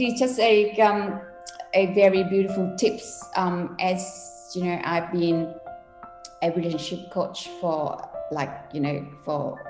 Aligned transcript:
Is 0.00 0.18
just 0.18 0.40
a 0.40 0.72
um, 0.80 1.20
a 1.72 1.86
very 1.94 2.24
beautiful 2.24 2.74
tips. 2.76 3.22
Um, 3.36 3.76
as 3.78 4.50
you 4.54 4.64
know, 4.64 4.80
I've 4.84 5.12
been 5.12 5.54
a 6.42 6.50
relationship 6.50 7.10
coach 7.10 7.48
for 7.60 8.02
like 8.32 8.50
you 8.72 8.80
know 8.80 9.06
for 9.24 9.60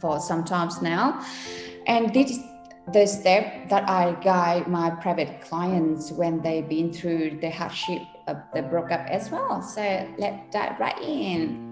for 0.00 0.20
some 0.20 0.44
times 0.44 0.82
now, 0.82 1.24
and 1.86 2.12
this 2.12 2.32
is 2.32 2.44
the 2.92 3.06
step 3.06 3.68
that 3.68 3.88
I 3.88 4.12
guide 4.22 4.68
my 4.68 4.90
private 4.90 5.40
clients 5.40 6.12
when 6.12 6.40
they've 6.42 6.68
been 6.68 6.92
through 6.92 7.38
the 7.40 7.50
hardship 7.50 8.02
of 8.28 8.36
the 8.54 8.62
breakup 8.62 9.06
as 9.08 9.30
well. 9.30 9.62
So 9.62 9.82
let 10.18 10.52
that 10.52 10.78
right 10.78 11.00
in. 11.02 11.65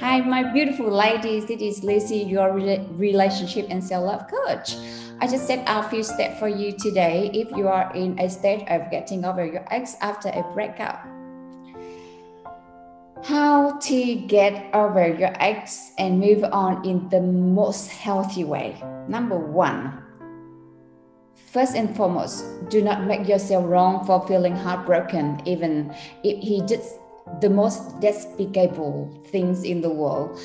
Hi, 0.00 0.20
my 0.20 0.42
beautiful 0.42 0.90
ladies. 0.90 1.46
This 1.46 1.62
is 1.62 1.82
Lucy, 1.82 2.18
your 2.18 2.52
relationship 2.52 3.66
and 3.70 3.82
self 3.82 4.04
love 4.04 4.28
coach. 4.28 4.76
I 5.22 5.26
just 5.26 5.46
set 5.46 5.66
out 5.66 5.86
a 5.86 5.88
few 5.88 6.02
steps 6.02 6.38
for 6.38 6.48
you 6.48 6.72
today 6.72 7.30
if 7.32 7.50
you 7.56 7.66
are 7.68 7.90
in 7.94 8.18
a 8.18 8.28
state 8.28 8.68
of 8.68 8.90
getting 8.90 9.24
over 9.24 9.42
your 9.42 9.64
ex 9.72 9.96
after 10.02 10.28
a 10.28 10.42
breakup. 10.52 11.00
How 13.24 13.78
to 13.78 14.14
get 14.16 14.68
over 14.74 15.08
your 15.16 15.32
ex 15.40 15.92
and 15.96 16.20
move 16.20 16.44
on 16.44 16.84
in 16.84 17.08
the 17.08 17.22
most 17.22 17.88
healthy 17.88 18.44
way. 18.44 18.76
Number 19.08 19.38
one, 19.38 19.96
first 21.52 21.74
and 21.74 21.96
foremost, 21.96 22.44
do 22.68 22.82
not 22.82 23.04
make 23.04 23.26
yourself 23.26 23.64
wrong 23.64 24.04
for 24.04 24.28
feeling 24.28 24.56
heartbroken, 24.56 25.40
even 25.46 25.94
if 26.22 26.42
he 26.42 26.60
did 26.66 26.82
the 27.40 27.50
most 27.50 28.00
despicable 28.00 29.22
things 29.26 29.64
in 29.64 29.80
the 29.80 29.90
world. 29.90 30.38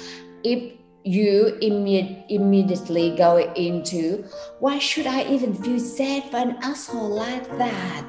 If 0.44 0.74
you 1.04 1.58
imme- 1.62 2.26
immediately 2.30 3.16
go 3.16 3.38
into 3.56 4.24
why 4.60 4.78
should 4.78 5.08
I 5.08 5.24
even 5.24 5.54
feel 5.54 5.80
sad 5.80 6.30
for 6.30 6.38
an 6.38 6.58
asshole 6.62 7.10
like 7.10 7.48
that? 7.58 8.06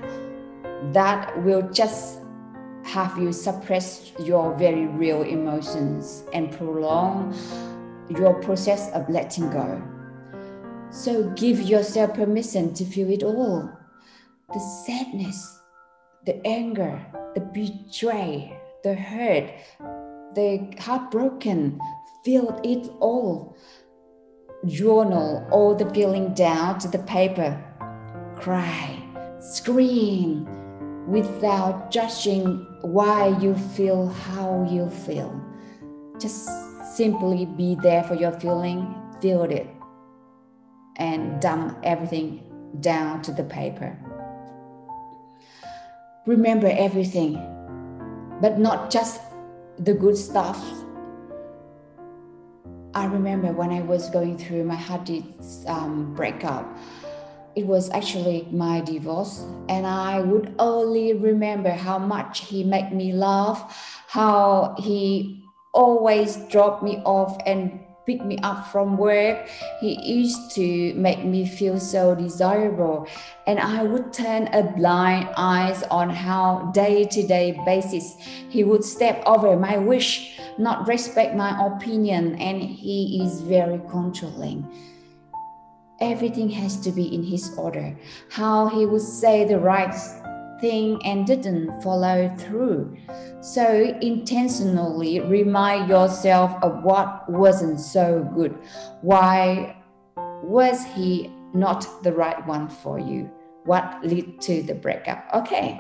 That 0.93 1.43
will 1.43 1.63
just 1.71 2.19
have 2.85 3.17
you 3.17 3.33
suppress 3.33 4.13
your 4.19 4.55
very 4.59 4.87
real 4.87 5.23
emotions 5.23 6.25
and 6.35 6.51
prolong 6.53 7.35
your 8.11 8.35
process 8.43 8.91
of 8.93 9.09
letting 9.09 9.51
go. 9.51 9.83
So 10.91 11.31
give 11.31 11.63
yourself 11.63 12.15
permission 12.15 12.75
to 12.75 12.85
feel 12.85 13.11
it 13.11 13.23
all 13.23 13.71
the 14.53 14.61
sadness, 14.85 15.61
the 16.27 16.47
anger, 16.47 17.01
the 17.35 17.41
betray, 17.41 18.55
the 18.83 18.95
hurt, 18.95 19.51
the 20.35 20.75
heartbroken, 20.81 21.79
feel 22.25 22.61
it 22.65 22.91
all. 23.01 23.57
Journal 24.67 25.47
all 25.51 25.75
the 25.75 25.89
feeling 25.91 26.35
down 26.35 26.79
to 26.81 26.89
the 26.89 26.99
paper. 27.01 27.63
Cry, 28.37 29.01
scream, 29.41 30.49
without 31.07 31.91
judging 31.91 32.67
why 32.83 33.37
you 33.41 33.55
feel 33.55 34.09
how 34.09 34.67
you 34.71 34.89
feel. 34.91 35.41
Just 36.21 36.49
simply 36.97 37.47
be 37.47 37.77
there 37.83 38.03
for 38.05 38.15
your 38.15 38.33
feeling, 38.33 38.95
feel 39.21 39.45
it, 39.45 39.67
and 40.97 41.41
dump 41.41 41.79
everything 41.83 42.43
down 42.81 43.23
to 43.23 43.33
the 43.33 43.45
paper. 43.45 43.97
Remember 46.27 46.69
everything, 46.69 47.35
but 48.43 48.59
not 48.59 48.91
just 48.91 49.21
the 49.79 49.95
good 49.95 50.17
stuff. 50.19 50.59
I 52.93 53.07
remember 53.07 53.53
when 53.53 53.71
I 53.71 53.81
was 53.81 54.11
going 54.11 54.37
through 54.37 54.65
my 54.65 54.75
hard 54.75 55.09
um, 55.69 56.13
breakup, 56.13 56.67
it 57.55 57.65
was 57.65 57.89
actually 57.91 58.49
my 58.51 58.81
divorce, 58.81 59.47
and 59.69 59.87
I 59.87 60.21
would 60.21 60.55
only 60.59 61.15
remember 61.15 61.71
how 61.71 61.99
much 61.99 62.41
he 62.41 62.65
made 62.65 62.93
me 62.93 63.13
laugh, 63.13 64.05
how 64.09 64.75
he 64.77 65.45
always 65.73 66.37
dropped 66.51 66.83
me 66.83 66.97
off 67.05 67.39
and 67.47 67.79
pick 68.07 68.25
me 68.25 68.39
up 68.43 68.67
from 68.69 68.97
work. 68.97 69.49
He 69.81 70.01
used 70.03 70.51
to 70.53 70.95
make 70.95 71.25
me 71.25 71.47
feel 71.47 71.79
so 71.79 72.15
desirable, 72.15 73.07
and 73.47 73.59
I 73.59 73.83
would 73.83 74.13
turn 74.13 74.49
a 74.53 74.63
blind 74.63 75.29
eyes 75.37 75.83
on 75.85 76.11
how 76.11 76.71
day 76.75 77.05
to 77.05 77.27
day 77.27 77.61
basis 77.65 78.17
he 78.49 78.65
would 78.65 78.85
step 78.85 79.23
over 79.27 79.57
my 79.57 79.79
wish, 79.79 80.39
not 80.59 80.87
respect 80.89 81.35
my 81.35 81.67
opinion, 81.67 82.37
and 82.37 82.63
he 82.63 83.23
is 83.23 83.41
very 83.41 83.81
controlling. 83.91 84.67
Everything 86.01 86.51
has 86.51 86.79
to 86.81 86.91
be 86.91 87.15
in 87.15 87.23
his 87.23 87.55
order. 87.57 87.97
How 88.31 88.67
he 88.67 88.87
would 88.87 89.03
say 89.03 89.45
the 89.45 89.59
right 89.59 89.95
thing 90.63 91.05
and 91.05 91.27
didn't 91.27 91.83
follow 91.83 92.35
through. 92.39 92.97
So 93.43 93.99
intentionally 94.01 95.21
remind 95.21 95.91
yourself 95.91 96.57
of 96.63 96.83
what 96.83 97.29
wasn't 97.29 97.81
so 97.81 98.27
good. 98.35 98.57
Why 99.03 99.77
was 100.43 100.85
he 100.95 101.31
not 101.53 102.03
the 102.03 102.13
right 102.13 102.47
one 102.47 102.69
for 102.69 102.99
you? 102.99 103.31
What 103.65 103.99
led 104.03 104.41
to 104.43 104.63
the 104.63 104.75
breakup? 104.75 105.29
Okay. 105.35 105.79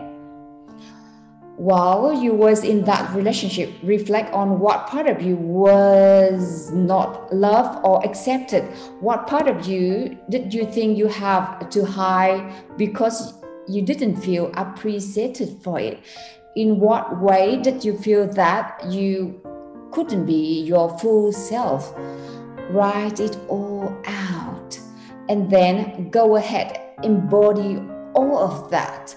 While 1.56 2.12
you 2.14 2.34
was 2.34 2.64
in 2.64 2.84
that 2.84 3.14
relationship, 3.14 3.70
reflect 3.82 4.32
on 4.32 4.58
what 4.58 4.86
part 4.86 5.06
of 5.06 5.22
you 5.22 5.36
was 5.36 6.72
not 6.72 7.32
loved 7.32 7.84
or 7.84 8.04
accepted. 8.04 8.64
What 9.00 9.26
part 9.26 9.46
of 9.46 9.66
you 9.66 10.18
did 10.30 10.52
you 10.52 10.64
think 10.64 10.98
you 10.98 11.08
have 11.08 11.68
to 11.70 11.84
hide 11.84 12.52
because 12.76 13.41
you 13.68 13.82
didn't 13.82 14.16
feel 14.16 14.50
appreciated 14.54 15.58
for 15.62 15.78
it? 15.78 16.00
In 16.56 16.80
what 16.80 17.20
way 17.20 17.60
did 17.62 17.84
you 17.84 17.96
feel 17.96 18.26
that 18.34 18.84
you 18.90 19.40
couldn't 19.90 20.26
be 20.26 20.62
your 20.62 20.98
full 20.98 21.32
self? 21.32 21.94
Write 22.70 23.20
it 23.20 23.36
all 23.48 23.94
out 24.06 24.78
and 25.28 25.50
then 25.50 26.10
go 26.10 26.36
ahead, 26.36 26.80
embody 27.02 27.76
all 28.14 28.38
of 28.38 28.70
that. 28.70 29.14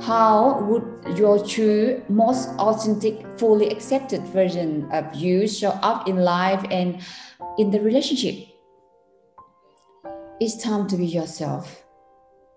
How 0.00 0.60
would 0.62 1.16
your 1.16 1.44
true, 1.44 2.02
most 2.08 2.48
authentic, 2.58 3.24
fully 3.38 3.68
accepted 3.70 4.22
version 4.28 4.90
of 4.90 5.14
you 5.14 5.46
show 5.46 5.70
up 5.82 6.08
in 6.08 6.16
life 6.16 6.64
and 6.70 7.00
in 7.58 7.70
the 7.70 7.80
relationship? 7.80 8.48
It's 10.40 10.62
time 10.62 10.86
to 10.88 10.96
be 10.96 11.06
yourself. 11.06 11.84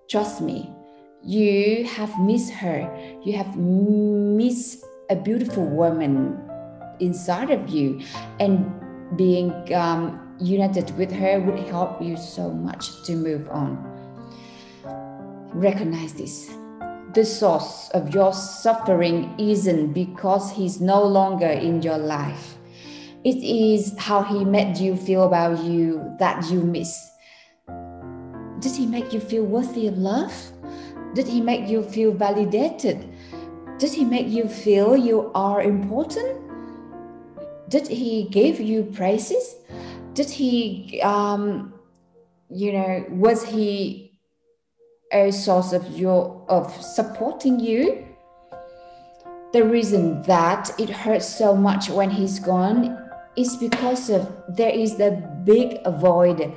Trust 0.09 0.41
me, 0.41 0.73
you 1.23 1.85
have 1.85 2.17
missed 2.19 2.51
her. 2.53 2.89
You 3.23 3.33
have 3.37 3.55
missed 3.57 4.83
a 5.09 5.15
beautiful 5.15 5.65
woman 5.65 6.39
inside 6.99 7.49
of 7.49 7.69
you. 7.69 8.01
And 8.39 8.71
being 9.17 9.51
um, 9.73 10.35
united 10.39 10.95
with 10.97 11.11
her 11.11 11.39
would 11.39 11.59
help 11.67 12.01
you 12.01 12.17
so 12.17 12.51
much 12.51 13.03
to 13.03 13.15
move 13.15 13.47
on. 13.49 13.77
Recognize 15.53 16.13
this. 16.13 16.49
The 17.13 17.25
source 17.25 17.89
of 17.93 18.13
your 18.13 18.33
suffering 18.33 19.35
isn't 19.37 19.91
because 19.91 20.51
he's 20.51 20.79
no 20.79 21.03
longer 21.03 21.49
in 21.49 21.81
your 21.81 21.97
life. 21.97 22.57
It 23.23 23.35
is 23.43 23.93
how 23.99 24.23
he 24.23 24.45
made 24.45 24.77
you 24.77 24.95
feel 24.95 25.23
about 25.23 25.61
you 25.63 26.15
that 26.19 26.49
you 26.49 26.61
miss. 26.61 26.97
Did 28.59 28.71
he 28.75 28.85
make 28.85 29.11
you 29.11 29.19
feel 29.19 29.43
worthy 29.43 29.87
of 29.87 29.97
love 29.97 30.33
did 31.13 31.27
he 31.27 31.41
make 31.41 31.67
you 31.67 31.83
feel 31.83 32.11
validated? 32.11 33.09
Did 33.77 33.93
he 33.93 34.05
make 34.05 34.27
you 34.27 34.47
feel 34.47 34.95
you 34.95 35.31
are 35.33 35.61
important? 35.61 36.39
Did 37.69 37.87
he 37.87 38.27
give 38.29 38.59
you 38.59 38.83
praises? 38.83 39.55
Did 40.13 40.29
he, 40.29 41.01
um, 41.01 41.73
you 42.49 42.73
know, 42.73 43.05
was 43.09 43.43
he 43.43 44.19
a 45.11 45.31
source 45.31 45.73
of 45.73 45.97
your 45.97 46.45
of 46.47 46.71
supporting 46.81 47.59
you? 47.59 48.05
The 49.53 49.63
reason 49.63 50.21
that 50.23 50.71
it 50.79 50.89
hurts 50.89 51.25
so 51.25 51.55
much 51.55 51.89
when 51.89 52.09
he's 52.09 52.39
gone 52.39 52.97
is 53.35 53.57
because 53.57 54.09
of 54.09 54.31
there 54.47 54.69
is 54.69 54.95
the 54.95 55.11
big 55.43 55.83
void 55.99 56.53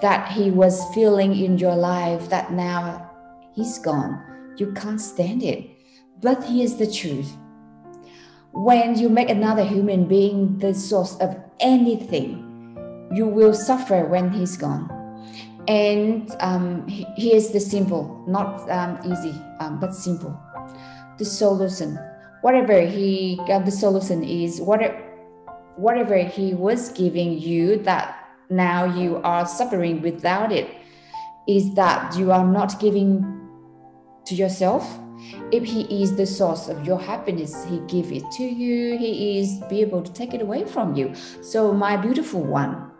that 0.00 0.30
he 0.32 0.50
was 0.50 0.82
feeling 0.94 1.34
in 1.36 1.58
your 1.58 1.74
life 1.74 2.28
that 2.30 2.52
now 2.52 3.09
he's 3.54 3.78
gone. 3.78 4.54
You 4.56 4.72
can't 4.72 5.00
stand 5.00 5.42
it. 5.42 5.70
But 6.20 6.44
here's 6.44 6.76
the 6.76 6.90
truth 6.90 7.36
when 8.52 8.98
you 8.98 9.08
make 9.08 9.30
another 9.30 9.64
human 9.64 10.06
being 10.06 10.58
the 10.58 10.74
source 10.74 11.16
of 11.16 11.36
anything, 11.60 13.08
you 13.14 13.26
will 13.26 13.54
suffer 13.54 14.04
when 14.06 14.30
he's 14.30 14.56
gone. 14.56 14.90
And 15.68 16.34
um, 16.40 16.86
here's 16.88 17.50
the 17.50 17.60
simple, 17.60 18.24
not 18.26 18.68
um, 18.70 18.98
easy, 19.04 19.34
um, 19.60 19.78
but 19.78 19.94
simple. 19.94 20.38
The 21.18 21.24
solution, 21.24 21.98
whatever 22.40 22.80
he 22.80 23.36
got, 23.46 23.66
the 23.66 23.70
solution 23.70 24.24
is 24.24 24.60
whatever, 24.60 24.96
whatever 25.76 26.16
he 26.16 26.54
was 26.54 26.90
giving 26.90 27.38
you 27.38 27.76
that 27.84 28.16
now 28.48 28.84
you 28.84 29.18
are 29.18 29.46
suffering 29.46 30.02
without 30.02 30.50
it, 30.50 30.68
is 31.46 31.72
that 31.74 32.16
you 32.16 32.32
are 32.32 32.44
not 32.44 32.80
giving 32.80 33.39
to 34.30 34.34
yourself. 34.34 34.98
If 35.52 35.64
he 35.64 36.02
is 36.02 36.16
the 36.16 36.24
source 36.24 36.68
of 36.68 36.86
your 36.86 36.98
happiness 36.98 37.64
he 37.64 37.80
give 37.80 38.10
it 38.10 38.24
to 38.32 38.42
you. 38.42 38.96
He 38.96 39.38
is 39.38 39.60
be 39.68 39.82
able 39.82 40.02
to 40.02 40.12
take 40.12 40.32
it 40.32 40.40
away 40.40 40.64
from 40.64 40.94
you. 40.96 41.14
So 41.42 41.72
my 41.72 41.96
beautiful 41.96 42.42
one 42.42 42.90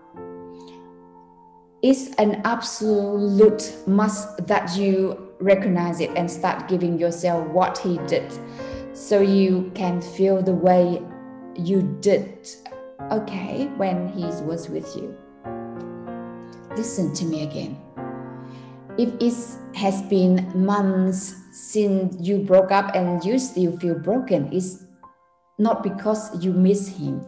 it's 1.82 2.14
an 2.16 2.42
absolute 2.44 3.74
must 3.86 4.46
that 4.46 4.76
you 4.76 5.32
recognize 5.40 6.00
it 6.00 6.10
and 6.14 6.30
start 6.30 6.68
giving 6.68 6.98
yourself 6.98 7.48
what 7.48 7.78
he 7.78 7.96
did. 8.06 8.30
So 8.92 9.22
you 9.22 9.72
can 9.74 10.02
feel 10.02 10.42
the 10.42 10.52
way 10.52 11.02
you 11.56 11.80
did. 12.00 12.46
Okay 13.10 13.66
when 13.78 14.08
he 14.08 14.26
was 14.44 14.68
with 14.68 14.94
you. 14.94 15.16
Listen 16.76 17.14
to 17.14 17.24
me 17.24 17.44
again 17.44 17.79
if 19.00 19.08
it 19.18 19.34
has 19.76 20.02
been 20.02 20.46
months 20.54 21.34
since 21.52 22.14
you 22.20 22.38
broke 22.38 22.70
up 22.70 22.94
and 22.94 23.24
you 23.24 23.38
still 23.38 23.76
feel 23.78 23.98
broken, 23.98 24.52
it's 24.52 24.84
not 25.58 25.82
because 25.82 26.44
you 26.44 26.52
miss 26.52 26.88
him. 26.88 27.26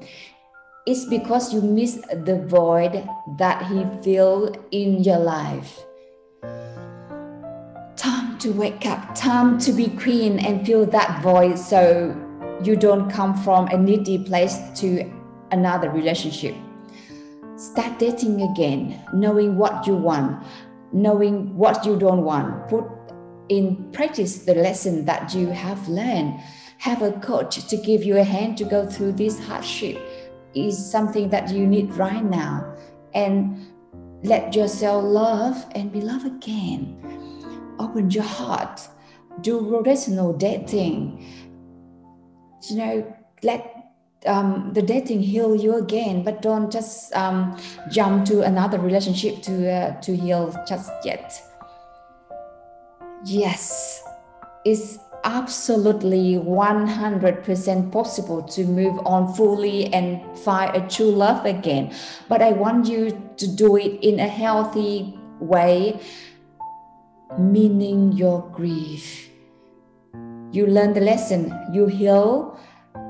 It's 0.87 1.07
because 1.07 1.55
you 1.55 1.63
miss 1.63 1.97
the 2.13 2.45
void 2.47 3.09
that 3.39 3.65
he 3.67 3.87
filled 4.03 4.59
in 4.71 5.03
your 5.03 5.19
life. 5.19 5.81
Time 7.97 8.37
to 8.39 8.53
wake 8.53 8.85
up, 8.85 9.15
time 9.15 9.59
to 9.61 9.73
be 9.73 9.89
queen 9.89 10.41
and 10.41 10.67
fill 10.67 10.85
that 10.87 11.23
void 11.23 11.59
so 11.59 12.15
you 12.63 12.77
don't 12.77 13.09
come 13.09 13.33
from 13.43 13.69
a 13.69 13.79
needy 13.79 14.19
place 14.19 14.59
to 14.81 15.11
another 15.53 15.89
relationship. 15.89 16.55
Start 17.57 17.99
dating 17.99 18.43
again, 18.43 19.01
knowing 19.15 19.57
what 19.57 19.87
you 19.87 19.95
want, 19.95 20.45
knowing 20.93 21.57
what 21.57 21.85
you 21.85 21.99
don't 21.99 22.25
want. 22.25 22.69
Put 22.69 22.85
in 23.49 23.91
practice 23.93 24.45
the 24.45 24.55
lesson 24.55 25.05
that 25.07 25.35
you 25.35 25.49
have 25.49 25.89
learned. 25.89 26.41
Have 26.79 27.03
a 27.03 27.13
coach 27.13 27.67
to 27.69 27.77
give 27.77 28.03
you 28.03 28.17
a 28.17 28.25
hand 28.25 28.59
to 28.59 28.65
go 28.65 28.87
through 28.87 29.13
this 29.13 29.39
hardship 29.39 30.01
is 30.55 30.91
something 30.91 31.29
that 31.31 31.51
you 31.51 31.67
need 31.67 31.93
right 31.95 32.25
now. 32.25 32.75
And 33.15 33.67
let 34.23 34.55
yourself 34.55 35.05
love 35.05 35.65
and 35.75 35.93
be 35.93 36.01
loved 36.01 36.27
again. 36.27 36.99
Open 37.79 38.11
your 38.11 38.25
heart. 38.25 38.81
Do 39.41 39.61
rotational 39.61 40.39
dating. 40.39 41.25
You 42.69 42.77
know, 42.77 43.17
let 43.43 43.72
um, 44.27 44.71
the 44.73 44.83
dating 44.83 45.23
heal 45.23 45.55
you 45.55 45.77
again, 45.77 46.23
but 46.23 46.43
don't 46.43 46.71
just 46.71 47.13
um, 47.15 47.59
jump 47.91 48.25
to 48.27 48.43
another 48.43 48.79
relationship 48.79 49.43
to 49.43 49.71
uh, 49.71 50.01
to 50.01 50.17
heal 50.17 50.55
just 50.69 50.91
yet. 51.05 51.41
Yes, 53.25 54.03
it's 54.65 54.99
absolutely 55.25 56.35
100% 56.35 57.93
possible 57.93 58.43
to 58.43 58.65
move 58.65 58.99
on 59.07 59.33
fully 59.35 59.93
and 59.93 60.21
find 60.41 60.75
a 60.75 60.89
true 60.89 61.11
love 61.11 61.47
again. 61.47 61.95
But 62.29 62.43
I 62.43 62.53
want 62.53 62.89
you 62.89 63.31
to 63.37 63.47
do 63.47 63.77
it 63.77 64.03
in 64.03 64.19
a 64.19 64.27
healthy 64.27 65.17
way, 65.39 66.01
meaning 67.39 68.13
your 68.13 68.43
grief. 68.53 69.31
You 70.51 70.67
learn 70.67 70.93
the 70.93 71.01
lesson, 71.01 71.55
you 71.73 71.87
heal, 71.87 72.59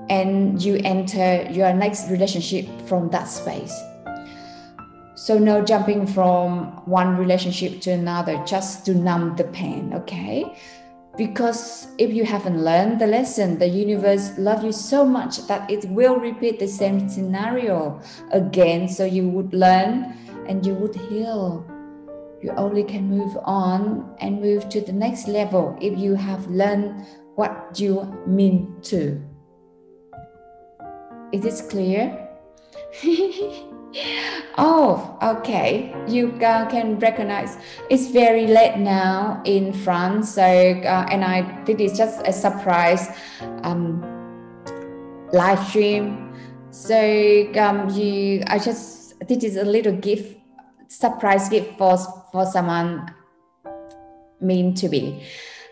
and 0.08 0.62
you 0.62 0.80
enter 0.84 1.48
your 1.50 1.72
next 1.72 2.10
relationship 2.10 2.66
from 2.86 3.10
that 3.10 3.24
space. 3.24 3.80
So 5.14 5.38
no 5.38 5.62
jumping 5.64 6.06
from 6.06 6.82
one 6.84 7.16
relationship 7.16 7.80
to 7.82 7.92
another 7.92 8.42
just 8.44 8.84
to 8.86 8.94
numb 8.94 9.36
the 9.36 9.44
pain, 9.44 9.92
okay? 9.94 10.58
Because 11.16 11.88
if 11.98 12.12
you 12.12 12.24
haven't 12.24 12.64
learned 12.64 13.00
the 13.00 13.06
lesson, 13.06 13.58
the 13.58 13.68
universe 13.68 14.36
loves 14.38 14.64
you 14.64 14.72
so 14.72 15.04
much 15.04 15.46
that 15.46 15.70
it 15.70 15.84
will 15.90 16.16
repeat 16.16 16.58
the 16.58 16.66
same 16.66 17.08
scenario 17.08 18.00
again. 18.32 18.88
So 18.88 19.04
you 19.04 19.28
would 19.28 19.52
learn 19.52 20.16
and 20.48 20.64
you 20.64 20.74
would 20.74 20.96
heal. 20.96 21.66
You 22.42 22.50
only 22.56 22.82
can 22.82 23.08
move 23.08 23.36
on 23.44 24.16
and 24.20 24.40
move 24.40 24.68
to 24.70 24.80
the 24.80 24.92
next 24.92 25.28
level 25.28 25.76
if 25.80 25.96
you 25.98 26.14
have 26.14 26.46
learned 26.48 27.06
what 27.36 27.78
you 27.78 28.02
mean 28.26 28.74
to. 28.90 29.22
Is 31.32 31.40
this 31.40 31.62
clear? 31.62 32.28
oh, 34.58 35.18
okay. 35.22 35.94
You 36.06 36.32
uh, 36.44 36.68
can 36.68 36.98
recognize 36.98 37.56
it's 37.90 38.08
very 38.08 38.46
late 38.46 38.76
now 38.76 39.40
in 39.44 39.72
France. 39.72 40.34
So, 40.34 40.42
uh, 40.42 41.06
and 41.10 41.24
I 41.24 41.42
think 41.64 41.80
it's 41.80 41.96
just 41.96 42.20
a 42.26 42.32
surprise 42.32 43.08
um, 43.62 44.02
live 45.32 45.66
stream. 45.68 46.34
So, 46.70 46.96
um, 47.56 47.88
you, 47.90 48.42
I 48.46 48.58
just 48.58 49.18
this 49.26 49.44
is 49.44 49.56
a 49.56 49.64
little 49.64 49.92
gift, 49.92 50.38
surprise 50.88 51.48
gift 51.48 51.78
for 51.78 51.96
for 52.32 52.46
someone 52.46 53.10
mean 54.40 54.74
to 54.74 54.88
be. 54.88 55.22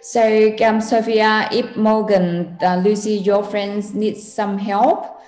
So, 0.02 0.56
um, 0.64 0.80
Sophia, 0.80 1.48
if 1.52 1.76
Morgan, 1.76 2.56
uh, 2.62 2.76
Lucy, 2.76 3.16
your 3.16 3.44
friends 3.44 3.92
need 3.92 4.16
some 4.16 4.56
help, 4.56 5.19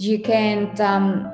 you 0.00 0.18
can. 0.18 0.80
Um, 0.80 1.30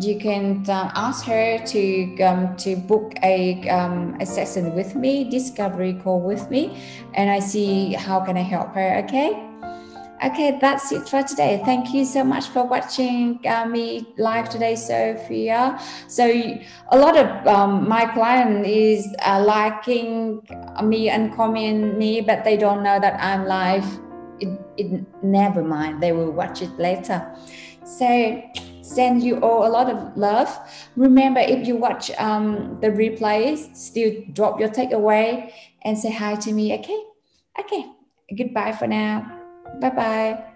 you 0.00 0.18
can 0.18 0.68
uh, 0.68 0.90
ask 0.94 1.24
her 1.26 1.58
to 1.64 2.22
um, 2.22 2.56
to 2.56 2.74
book 2.74 3.14
a, 3.22 3.68
um, 3.68 4.16
a 4.20 4.26
session 4.26 4.74
with 4.74 4.96
me 4.96 5.30
discovery 5.30 5.94
call 6.02 6.20
with 6.20 6.50
me 6.50 6.76
and 7.14 7.30
i 7.30 7.38
see 7.38 7.92
how 7.92 8.18
can 8.18 8.36
i 8.36 8.40
help 8.42 8.74
her 8.74 8.98
okay? 9.04 9.42
Okay 10.24 10.58
that's 10.60 10.90
it 10.92 11.08
for 11.08 11.22
today. 11.22 11.60
Thank 11.64 11.92
you 11.92 12.04
so 12.04 12.24
much 12.24 12.48
for 12.48 12.64
watching 12.64 13.38
uh, 13.46 13.66
me 13.66 14.06
live 14.16 14.48
today 14.48 14.74
sophia. 14.74 15.78
So 16.08 16.24
a 16.26 16.98
lot 16.98 17.16
of 17.18 17.46
um, 17.46 17.86
my 17.86 18.06
client 18.06 18.66
is 18.66 19.06
uh, 19.24 19.44
liking 19.44 20.40
me 20.82 21.10
and 21.10 21.34
comment 21.36 21.96
me 21.98 22.22
but 22.22 22.44
they 22.44 22.56
don't 22.56 22.82
know 22.82 22.98
that 22.98 23.20
i'm 23.22 23.46
live. 23.46 23.86
It, 24.40 24.58
it 24.76 25.06
never 25.22 25.62
mind 25.62 26.02
they 26.02 26.12
will 26.12 26.32
watch 26.32 26.60
it 26.60 26.72
later 26.78 27.24
so 27.86 28.42
send 28.82 29.22
you 29.22 29.38
all 29.40 29.66
a 29.66 29.70
lot 29.70 29.88
of 29.88 30.16
love. 30.16 30.50
Remember, 30.96 31.40
if 31.40 31.66
you 31.66 31.76
watch 31.76 32.10
um, 32.18 32.78
the 32.80 32.88
replays, 32.88 33.74
still 33.76 34.12
drop 34.32 34.60
your 34.60 34.68
takeaway 34.68 35.52
and 35.82 35.96
say 35.96 36.10
hi 36.10 36.34
to 36.34 36.52
me. 36.52 36.74
Okay, 36.78 37.00
okay. 37.60 37.86
Goodbye 38.36 38.72
for 38.72 38.86
now. 38.86 39.40
Bye 39.80 39.90
bye. 39.90 40.55